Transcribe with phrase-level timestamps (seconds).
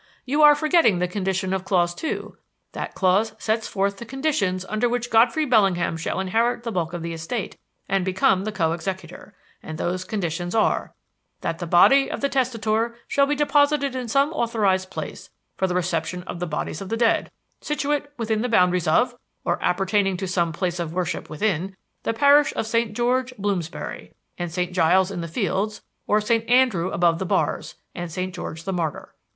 [0.25, 2.35] You are forgetting the condition of clause two.
[2.71, 7.03] That clause sets forth the conditions under which Godfrey Bellingham shall inherit the bulk of
[7.03, 7.55] the estate
[7.87, 10.95] and become the co executor and those conditions are:
[11.41, 15.75] 'that the body of the testator shall be deposited in some authorized place for the
[15.75, 17.29] reception of the bodies of the dead,
[17.59, 19.15] situate within the boundaries of,
[19.45, 22.97] or appertaining to some place of worship within, the parish of St.
[22.97, 24.73] George, Bloomsbury, and St.
[24.73, 26.49] Giles in the Fields, or St.
[26.49, 28.33] Andrew above the Bars and St.
[28.33, 29.13] George the Martyr.'